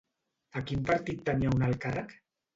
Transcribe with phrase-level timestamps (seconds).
[0.61, 2.19] A quin partit tenia un alt càrrec?